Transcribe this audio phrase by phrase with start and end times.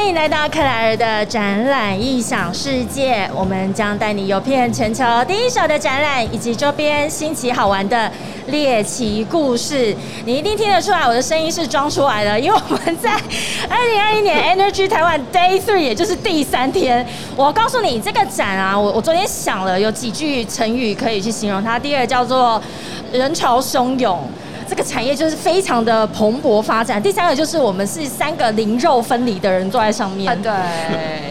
[0.00, 8.10] 欢迎来到克莱尔的展览异想世界，我们将带你游遍全球第一手的展览以及周边新奇好玩的
[8.46, 9.94] 猎奇故事。
[10.24, 13.12] 你一定听得出来，我的声音是装出来的，因为我们在
[13.68, 17.06] 二零二一年 Energy 台湾 Day Three，也就是第三天。
[17.36, 21.78] 我告诉你，这个展啊，我我昨天想了有几句成语可以去形容它。
[21.78, 22.60] 第二叫做
[23.12, 24.18] 人潮汹涌。
[24.70, 27.02] 这个产业就是非常的蓬勃发展。
[27.02, 30.40] 第三个就是我们是三个零肉分离的人坐在上面。
[30.40, 30.52] 对，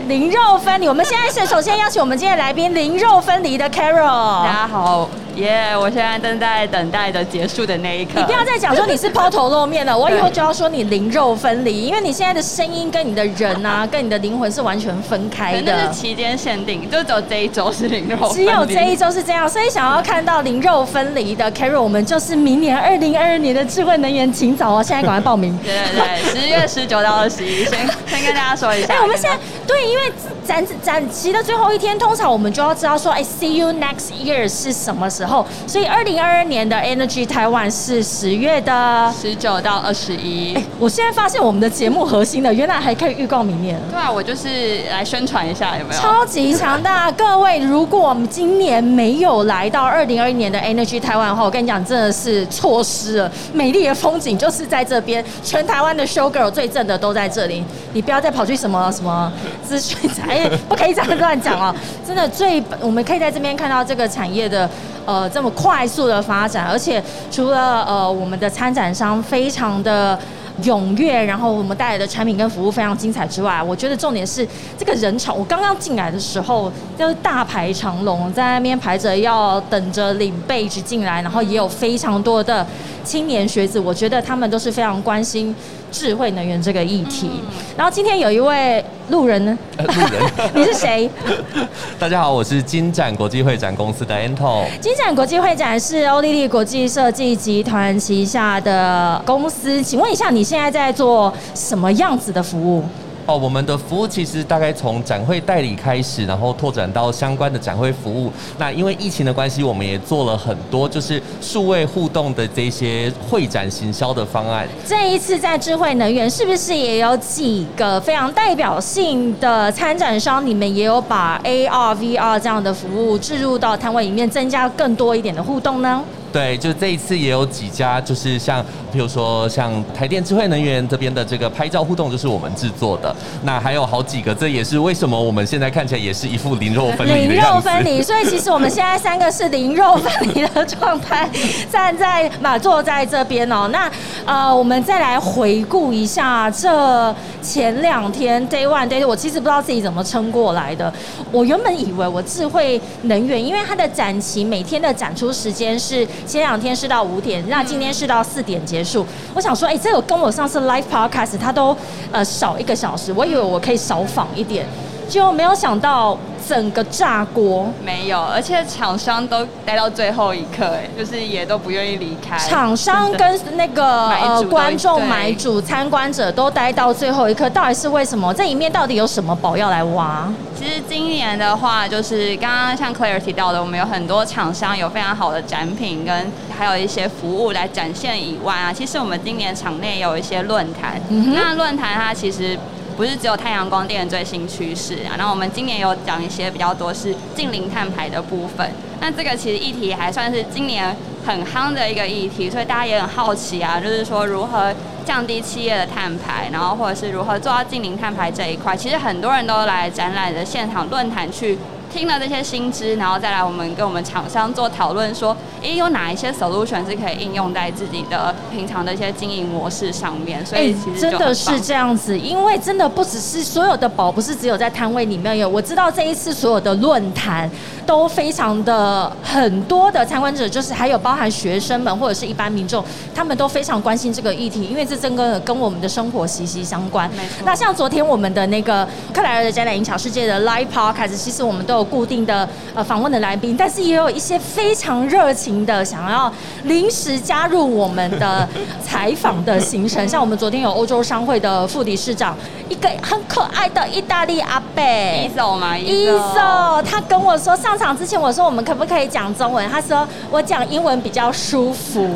[0.10, 0.90] 零肉分离。
[0.90, 4.44] 我们现在是首先邀请我们今天来宾零肉分离的 Carol。
[4.44, 5.10] 大家好。
[5.36, 5.76] 耶！
[5.78, 8.12] 我现在正在等待着结束的那一刻。
[8.16, 15.74] 你不要再讲说你是抛头露面了，我以后就要说你灵肉分离，因为你现在的声音跟你的人啊， 跟你的灵魂是完全分开的。
[15.76, 19.48] 那是期间限定，就只有这一周是灵肉，只有这一周是这样。
[19.48, 24.84] 所以想要看到灵肉分离的 Carol，我们就是明年二零二二年的智慧能源，请早哦！
[24.84, 25.58] 现在赶快报名。
[25.64, 28.94] 对对对，十月十九到二十一，先先跟大家说一下。
[28.94, 30.12] 哎，我们现在对，因为
[30.50, 35.46] 展展期的最后一天，通常我们就要知道说，哎，See you next year 是什么时候？
[35.68, 40.56] 所以二零二二年的 Energy 台湾是十月的十九到二十一。
[40.56, 43.80] 哎，我现在发现我们的节目核心的，原来还可以预告明年。
[43.92, 46.02] 对啊，我就是来宣传一下，有没有？
[46.02, 47.12] 超级强大！
[47.12, 57.64] 各位，如果我们今年没有来到二零二一年的 Energy 台湾的话，我跟你讲，真的是错失了美丽的风景，就是在这边，全台湾的 Show Girl 最正的都在这里。
[57.94, 59.32] 你不要再跑去什么什么
[59.64, 60.30] 资讯产
[60.68, 61.74] 不可以这样乱讲哦。
[62.06, 64.70] 真的，最我们可以在这边看到这个产业的。
[65.06, 70.20] 呃，这么快速的发展，而且除了呃，我们的参展商非常的
[70.62, 75.34] 踊跃，然后我们带来的产品跟服务非常精彩之外，我觉得重点是这个人潮。
[75.34, 82.64] 我刚刚进来的时候，就是大排长龙，在那边排着要等着领贝子进来，然后也有非常多的
[83.04, 85.56] 青年学子，我觉得他们都是非常关心。
[85.92, 87.30] 智慧能源这个议题，
[87.78, 90.22] 然后今天有一位路人呢，路人，
[90.56, 91.10] 你是谁？
[92.00, 94.66] 大家好，我是金展国际会展公司的 Anton。
[94.80, 102.84] 金展国际会展是欧丽丽国际设计集团旗下的公司，请问一下，你现在在做什么样子的服务？
[103.30, 108.34] 哦，我们的服务其实大概从展会代理开始，然后拓展到相关的展会服务。
[108.58, 114.68] 那因为疫情的关系，我们也做了很多就是数位互动的这些会展行销的方案。
[114.84, 120.44] 这一次在智慧能源，是不是也有几个非常代表性的参展商？
[120.44, 126.04] 你们也有把 AR、VR 这样的服务置入到摊位里面，增加更多一点的互动呢？
[126.32, 133.16] 对，就这一次也有几家，就是像，比如说像台电智慧能源这边的这个拍照互动，就是我们制作的。
[133.44, 141.30] 那还有好几个，这也是为什么我们现在看起来也是一副零肉分离零肉分离， 所以其实我们现在三个是零肉分离的状态，
[141.72, 143.68] 站在马坐在这边哦。
[143.72, 143.92] 那
[144.26, 150.92] 呃，我们再来回顾一下这前两天 Day One Day，我其实不知道自己怎么撑过来的。
[151.32, 156.08] 我原本以为我智慧能源，因为它的展期每天的展出时间是。
[156.26, 159.06] 前两天是到五点，那今天是到四点结结束。
[159.36, 161.76] 我想说，哎，这个跟我上次 live podcast 它都
[162.12, 164.66] 呃少一个小时，我以为我可以少访一点，
[165.10, 166.18] 就没有想到。
[166.48, 172.38] 整个炸锅没有，而且厂商都待到最后一刻，哎，就是也都不愿意离开。
[172.38, 178.34] 厂商跟那个呃观众、买主、参观者都待到最后一刻，到底是为什么？
[178.34, 180.28] 这里面到底有什么宝要来挖？
[180.58, 192.58] 其实今年的话，就是刚刚像 Claire 提到的，我们有很多厂商有非常好的展品，跟还有一些服务来展现以外啊，其实我们今年场内有一些论坛，那论坛它其实。
[193.00, 198.70] 不是只有太阳光电的最新趋势啊，那我们今年有讲一些比较多是近零碳排的部分。
[199.00, 200.94] 那这个其实议题还算是今年
[201.26, 204.76] 很夯的一个议题，所以大家也很好奇啊，就是说如何
[205.06, 211.58] 降低企业的碳排，然后或者是如何做到近零碳排这一块，其实很多人都来展览的现场论坛去。
[211.92, 220.46] 听了这些新知，然后再来我们跟我们厂商做讨论，说，诶，有哪一些 solution 是可以应用在自己的平常的一些经营模式上面？
[220.46, 225.50] 所以其实真的是这样子，因为真的不只是所有的宝，不是只有在摊位里面有。
[225.50, 227.50] 我知道这一次所有的论坛
[227.88, 232.84] 都非常的很多的参观者，就是还有包含学生们或者是一般民众，
[233.16, 237.10] 他们都非常关心这个议题，因为这真的跟我们的生活息息相关。
[237.44, 241.79] 那像昨天我们的那个克莱尔的展览影响世界的 live podcast，其实我们都。
[241.84, 246.32] 固定的呃访问的来宾，但是也有一些非常热情的想要
[246.64, 248.48] 临时加入我们的
[248.84, 252.36] 采访的行程，像我们昨天有欧洲商会的副理事长，
[252.68, 259.70] 一个很可爱的意大利阿贝伊索嘛，伊索，他跟我说上场之前，我说我们可不可以讲中文？
[259.70, 262.08] 他说我讲英文比较舒服，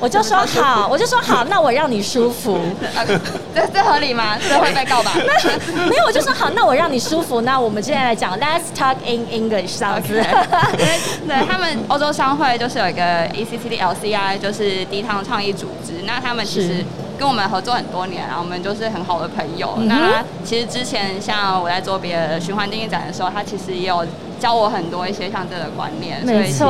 [0.00, 2.58] 我就说好，我就说好，那我让你舒服。
[3.54, 4.36] 这这合理吗？
[4.48, 5.12] 这会被告吧？
[5.88, 7.40] 没有，我就说好，那我让你舒服。
[7.42, 10.14] 那我们现在来讲，Let's talk in English，这样子。
[11.26, 16.02] 对他们欧洲商会就是有一个 ECCD LCI，就是低碳创意组织。
[16.06, 16.84] 那他们其实
[17.18, 19.74] 跟我们合作很多年，然后我们就是很好的朋友。
[19.86, 24.06] 那其实之前像我在做别的循环定义展的时候，他其实也有
[24.40, 26.24] 教我很多一些像这个观念。
[26.26, 26.64] 所以其实，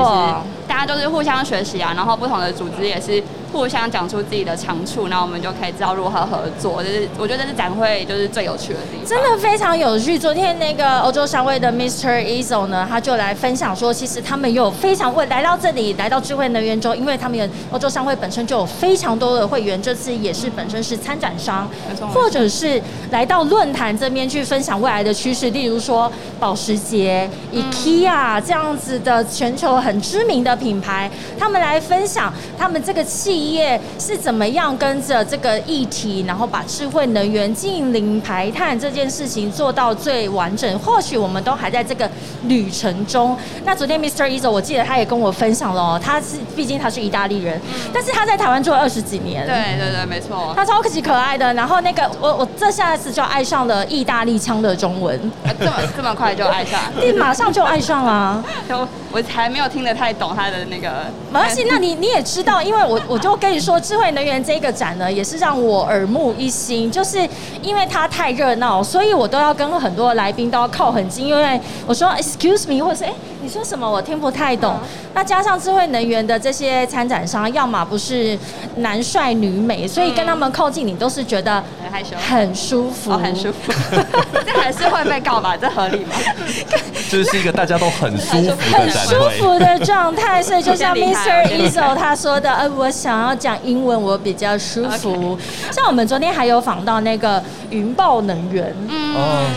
[0.68, 3.22] 大家都是互相学习啊，然后不同的组织也是。
[3.52, 6.82] 互相讲出自己的长处，那我们就可以知道如何合作。
[6.82, 10.18] 就是我觉得这是展会就是最有趣的地方，真的非常有趣。
[10.18, 12.24] 昨天那个欧洲商会的 Mr.
[12.24, 21.68] Ezo 呢，他就来分享说，其实他们有非常会来到这里，来到智慧能源中，因为他们有欧洲商会本身就有非常多的会员，这次也是本身是参展商，
[22.14, 26.10] 或者是来到论坛这边去分享未来的趋势，例如说
[26.40, 33.41] 保时捷、IKEA 这样子的全球很知名的品牌，他们来分享他们这个企。
[33.42, 40.78] 企业是怎么样跟着这个议题，然后把智慧能源近零排碳这件事情做到最完整？
[40.78, 42.08] 或许我们都还在这个
[42.44, 43.36] 旅程中。
[43.64, 44.28] 那昨天 Mr.
[44.28, 47.60] Ezo，我记得他也跟我分享了，他是毕竟他是意大利人，
[47.92, 49.44] 但是他在台湾住了二十几年。
[49.44, 50.52] 对对对，没错。
[50.54, 51.52] 他超级可爱的。
[51.54, 55.18] 然后那个我我这下子就爱上了意大利腔的中文，
[55.58, 56.80] 这么这么快就爱上？
[57.00, 58.44] 对马上就爱上了。
[58.68, 61.06] 就我还没有听得太懂他的那个。
[61.32, 63.31] 没关系，那你你也知道，因为我我就。
[63.32, 67.26] 我跟你说，智慧能源这个展呢，也是让我耳目一新，就是
[67.62, 73.12] 因为它太热闹，所以我都要跟很多来宾都要靠很近，因为我说 excuse me，或者是哎。
[73.42, 73.90] 你说什么？
[73.90, 74.78] 我听不太懂。
[75.14, 78.38] 那加上智慧能源的这些参展商，要么不是
[78.76, 83.72] 男帅女美，所以跟他们靠近，你都是觉得很害羞、很舒服、很舒服。
[84.46, 85.56] 这还是会被告吧？
[85.60, 86.14] 这合理吗？
[87.10, 90.40] 这是一个大家都很舒服、很舒服的状态。
[90.40, 91.44] 所以就像 Mr.
[91.48, 95.36] Ezo 他说的，呃，我想要讲英文，我比较舒服。
[95.72, 99.14] 像我们昨天还有访到那个云豹能源，嗯，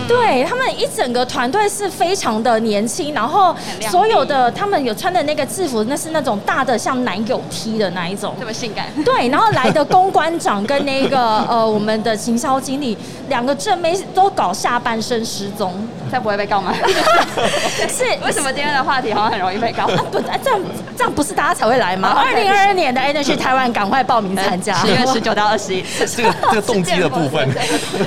[0.07, 3.55] 对他们一整个团队是非常的年轻，然后。
[3.89, 8.88] 所有的他们有穿的那个制服，那是那种大的像男友 T 的那一种，这么性感。
[9.04, 11.18] 对，然后来的公关长跟那个
[11.50, 12.98] 呃我们的行销经理
[13.30, 15.74] 两个正妹都搞下半身失踪，
[16.12, 16.74] 这不会被告吗？
[17.89, 19.86] 是为什么今天的话题好像很容易被告？
[19.88, 20.60] 不，这样
[20.98, 22.10] 这样不是大家才会来吗？
[22.16, 25.83] 二零二二年的 Energy 台湾，赶快报名参加， 十月十九到二十一。
[26.16, 27.50] 这个这个动机的部分，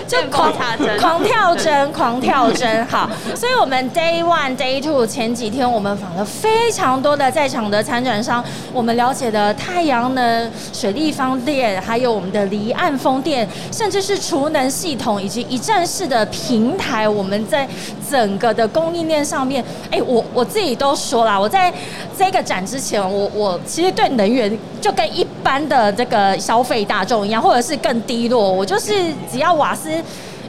[0.07, 0.53] 就狂
[0.99, 2.87] 狂跳针，狂跳针。
[2.87, 5.58] 好，所以我们 Day One、Day Two 前几天。
[5.59, 17.69] 天我们访了非常多的在场的参展商，我们了解的太阳能、水立方电，还有我们的离岸风电，甚至是储能系统以及一站式的平台，我们在
[18.09, 21.75] 整个的供应链上面，哎，我我自己都说了，我在
[22.17, 28.93] 这个展之前，我我其实对能源就跟一般的这个消费大众一样，或者是更低落，我就是
[29.29, 29.91] 只要瓦斯。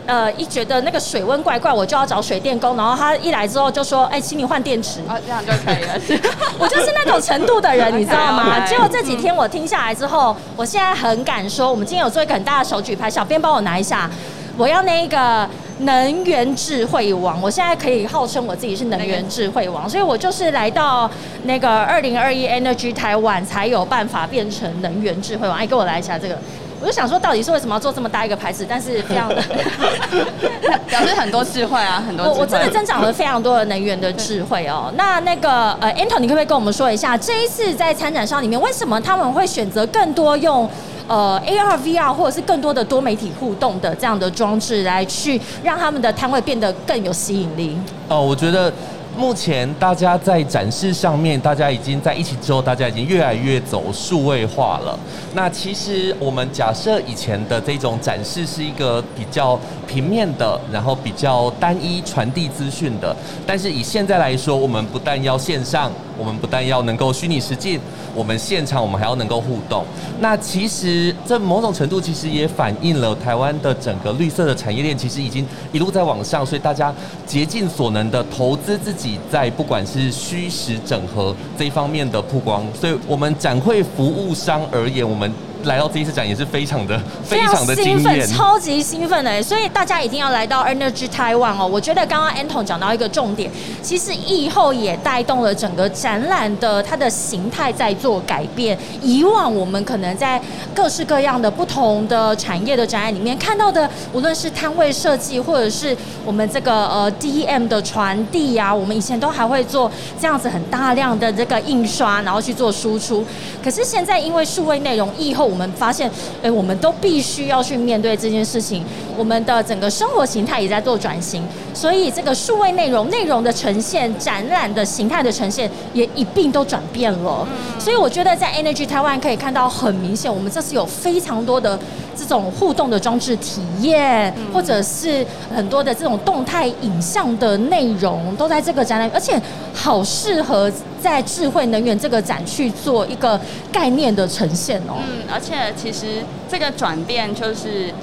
[0.10, 5.94] 呃，一觉得那个水温怪怪，我就要找水电工，然后他一来之后就说：“哎，请你换电池。”啊，这样就可以了。
[6.58, 8.66] 我就是那种程度的人，你知道吗？
[8.66, 14.10] 结果这几天我听下来之后，我现在很敢说，我们今天有做一个很大的手举牌，小编帮我拿一下。
[14.58, 15.48] 我要那个
[15.82, 21.10] 能源智慧王，我现在可以号称我自己是能源智慧王，所以我就是来到
[21.44, 25.56] 那个二零二一 Energy 台湾才有办法变成能源智慧王。
[25.56, 26.38] 哎，给我来一下这个。
[26.82, 28.66] 我就想说，到底是为什么要做这么大一个牌子？
[28.68, 29.36] 但是非常的
[30.88, 32.26] 表示很多智慧啊，很多。
[32.26, 34.92] 我我真的增长了非常多的能源的智慧哦。
[34.96, 40.70] 那那个呃，Anton，你可不可以跟我们说一下，这一次在参展商里面，为什么他们会选择更多用
[41.08, 47.78] 呃 AR、VR 或者是更多的多媒体互动的这样的装置来去让他们的摊位变得更有吸引力？
[48.08, 48.72] 哦，我觉得。
[49.18, 54.98] 目前大家在展示上面，大家已经在一起之后，大家已经越来越走数位化了。
[55.34, 63.16] 那其实我们假设以前的这种展示是一个比较平面的，然后比较单一传递资讯的。
[63.48, 67.80] 但是以现在来说，我们不但要线上，我们不但要能够虚拟实境，
[68.14, 69.84] 我们现场我们还要能够互动。
[70.20, 76.94] 那其实这某种程度其实也反映了台湾的整个绿色的产业链，其实已经一路在往上，所以大家
[77.26, 79.18] 竭尽所能的投资自己。
[79.32, 85.32] 在不管是虚实整合这一方面的曝光，所以我们展会服务商而言，我们
[85.64, 91.68] 来到这一次展也是非常的非非常常的兴奋，超级兴奋的，所以大家一定要来到 Energy Taiwan 哦。
[91.68, 93.52] 我觉得刚刚 Anton 讲到一个重点，
[93.82, 98.78] 其实疫后也带动了整个展览的它的形态在做改变。
[99.02, 100.42] 以往我们可能在
[100.74, 113.26] 各式各样的不同的产业的展览里面看到的，无论是摊位设计，或者是我们这个呃 DM 的传递啊，我们以前都还会做这样子很大量的这个印刷，然后去做输出。
[113.62, 116.10] 可是现在因为数位内容疫后，我们发现，
[116.44, 118.84] 哎，我们都必须要去面对这件事情。
[119.18, 121.44] 我们的整个生活形态也在做转型，
[121.80, 127.48] 所以这个数位内容内容的呈现、展览的形态的呈现也一并都转变了。
[127.80, 131.80] 所以我觉得在 Energy Taiwan 可以看到很明显，我们这次有非常多的
[132.14, 139.42] 这种互动的装置体验，或者是很多的这种动态影像的内容都在这个展览，而且
[139.74, 140.70] 好适合
[141.02, 143.40] 在智慧能源这个展去做一个
[143.72, 144.96] 概念的呈现哦。
[144.98, 146.22] 嗯，而且其实
[146.52, 147.94] 这个转变就是。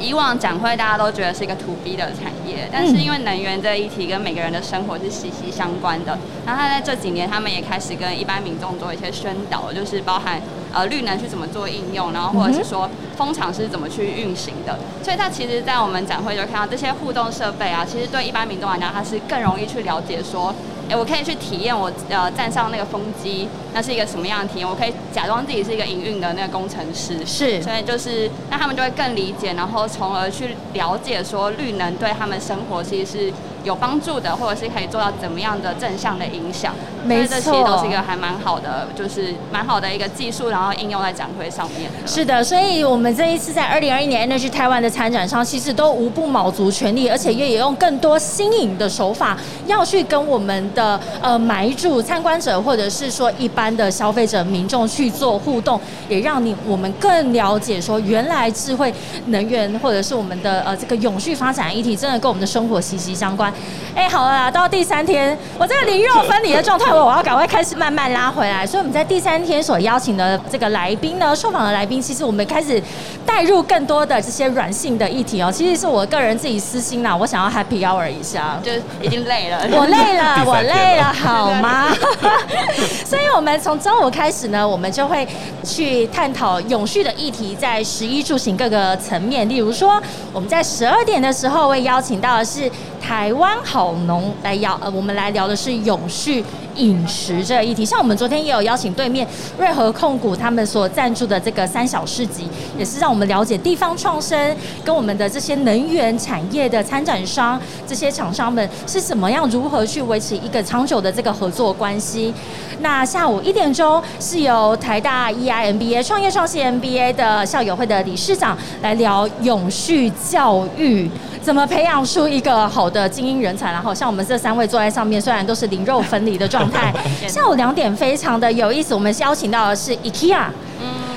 [0.00, 10.40] 以往展会大家都觉得是一个 to B 的产业，但是因为能源这一题跟每个人的生活是息息相关的，然后他在这几年他们也开始跟一般民众做一些宣导，就是包含
[10.72, 20.54] 呃绿能去怎么做应用，然后或者是说风场是怎么去运行的，所以它其实，在我们展会就看到这些互动设备啊，其实对一般民众来讲，它是更容易去了解说。
[20.88, 24.68] 哎，我可以去体验我呃站上那个风机，那是一个什么样的体验？
[24.68, 33.32] 我可以假装自己是一个营运的那个工程师，是，所以就是那他们就会更理解，然后从而去了解说绿能对他们生活其实是
[33.64, 36.72] 有帮助的，或者是可以做到怎么样的正向的影响。
[37.04, 41.90] 没这其实都是一个还蛮好的，就是蛮好的一个技术，然后应用在展会上面。
[42.06, 55.78] 是的，所以我们这一次在二零二一年 Energy 台湾的参展商，其实都无不卯足全力，而且也也用更多新颖的手法，要去跟我们的呃买主、参观者，或者是说一般的消费者民众去做互动，
[56.08, 58.92] 也让你我们更了解说，原来智慧
[59.26, 63.52] 能源或者是我们的呃这个永续发展议题，真的跟我们的生活息息相关。
[63.94, 68.66] 哎，好了啦，到第三天，我这个灵肉分离的状态，我我要赶快开始慢慢拉回来。
[68.66, 72.82] 所以我们在第三天所邀请的这个来宾呢，受访的来宾，其实我们开始
[73.24, 75.50] 带入更多的这些软性的议题哦。
[75.52, 81.86] 其实是我个人自己私心啦，我想要 happy hour 一下，就已经累了，我累了，我累了，了好吗？
[83.06, 85.26] 所以，我们从中午开始呢，我们就会
[85.62, 89.48] 去探讨永续的议题，在十一住行各个层面。
[89.48, 92.70] 例如说，我们在十二点的时候会邀请到的是
[93.06, 96.42] 台湾好农来聊，呃，我们来聊的是永续
[96.76, 97.84] 饮食这个议题。
[97.84, 99.26] 像我们昨天也有邀请对面
[99.58, 112.32] 瑞和控股他们所赞助的这个三小市集，也是让我们了解地方创生跟我们的这些能源产业的参展商、这些厂商们是怎么样如何去维持一个长久的这个合作关系。
[112.80, 121.10] 那下午一点钟是由台大 EIMBA 创业创新 MBA 的校友会的理事长来聊永续教育。
[121.40, 123.70] 怎么培养出一个好的精英人才？
[123.70, 126.92] 然后像我们这三位坐在上面，虽然都是灵肉分离的状态。
[127.28, 130.46] 下午两点非常的有意思，我们邀请到的是 IKEA。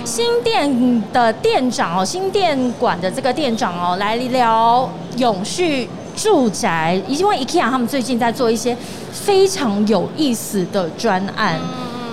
[0.06, 8.76] 新店的店长哦，新店馆的这个店长哦，来聊永续住宅，因为 IKEA 他们最近在做一些
[9.12, 11.60] 非常有意思的专案。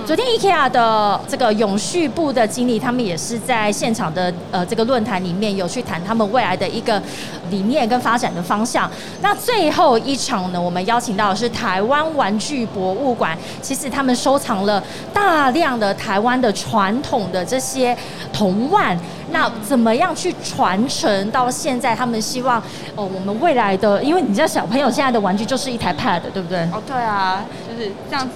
[0.06, 7.02] 昨天 IKEA 的这个永续部的经理，他们也是在现场的呃这个论坛里面有去谈他们未来的一个
[7.50, 8.90] 理念跟发展的方向。
[9.22, 14.82] 那最后一场呢，我们邀请到的是台湾玩具博物馆，其实他们收藏了
[15.14, 17.96] 大量的台湾的传统的这些
[18.30, 18.94] 铜腕。
[19.30, 21.96] 那怎么样去传承到现在？
[21.96, 22.62] 他们希望
[22.94, 26.58] 哦，我们未来的，因为你知道小朋友现在的玩具就是一台 Pad，对不对？
[26.72, 28.28] 哦，对啊，就是这样。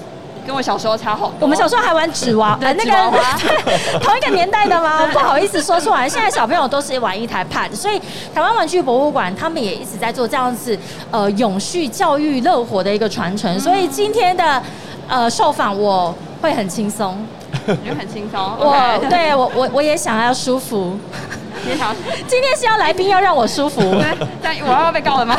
[0.49, 1.35] 跟我小时候差好多。
[1.41, 3.19] 我们小时候还玩纸娃，对那个
[4.01, 5.07] 同一个年代的吗？
[5.13, 8.01] 不好意思说出来，现在小朋友都是玩一台 Pad，所以
[8.35, 10.77] 台湾玩具博物馆他们也一直在做这样子
[11.11, 13.61] 呃永续教育乐活的一个传承。
[13.61, 14.63] 所以今天的
[15.07, 17.19] 呃受访我会很轻松，
[17.67, 18.41] 你就很轻松。
[18.41, 20.99] 我对我我我也想要舒服。
[21.67, 21.95] 你好，
[22.27, 23.81] 今天是要来宾要让我舒服，
[24.43, 25.37] 但我要被告了吗？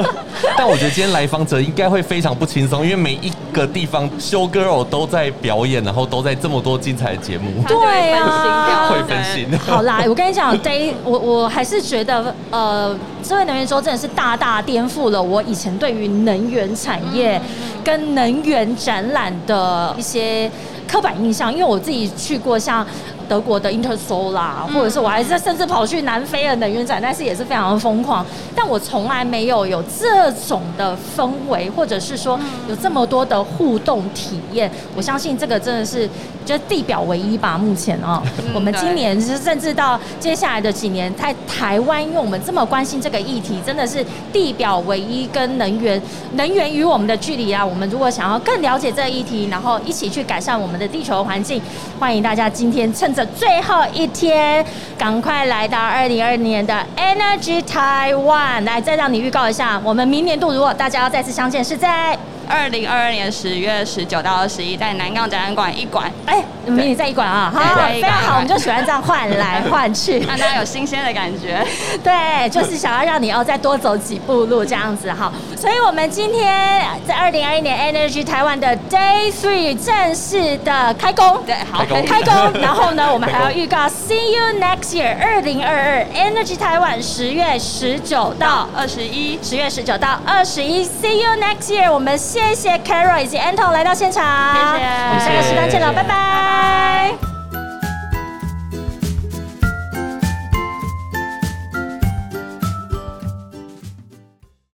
[0.56, 9.46] 但我觉得今天来访者应该会非常不轻松，因为每一个地方 show girl 都在表演，然后都在这么多精彩的节目，对啊会分心。
[9.66, 17.40] 好啦，我跟你讲，Day，我我还是觉得，呃，智慧能源周真的是大大颠覆了我以前对于能源产业
[17.84, 20.50] 跟能源展览的一些
[20.88, 22.86] 刻板印象，因为我自己去过像。
[23.32, 28.22] 德国的 Intersol 啦，或者是我还是甚至跑去南非的能源展，但是也是非常的疯狂。
[28.54, 36.06] 但我从来没有有这种的氛围，或者是说有这么多的互动体验，我相信这个真的是
[36.44, 37.56] 就地表唯一吧。
[37.56, 38.22] 目前哦，
[38.52, 45.98] 我们今年是甚至到接下来的几年，在台湾，因为我们这么关心这个议题，真的是地表唯一跟能源
[46.34, 47.64] 能源与我们的距离啊。
[47.64, 51.62] 我们如果想要更了解这个议题，然后一起去改善我们的地球环境，
[51.98, 54.64] 欢迎大家今天趁着最后一天，
[54.98, 58.64] 赶快来到二零二年的 Energy Taiwan。
[58.64, 62.18] 来，再让你预告一下，我们明年度如果大家要再次相见，是在。
[62.52, 66.12] 二零二二年十月十九到二十一，在南港展览馆一馆。
[66.26, 71.66] 哎，明年在一馆啊，好，非常好，我们就喜欢这样换来换去， 让大家有新鲜的感觉。
[72.04, 75.32] 对，就是想要让你哦再多走几步路这样子哈。
[75.56, 82.60] 所以，我们今天在二零二一年 Energy 台湾的 Day Three 正式的开工，对，好，开工。
[82.60, 92.12] 然后呢，我们还要预告 See you next year，二零二二 Energy 台湾十月十九到二十一，十月十九到二十一，See you next year，我们。
[92.22, 94.22] 谢谢 Carol 以及 Anton 来到现场，
[94.54, 96.81] 谢谢，我们下个时段见了，拜拜。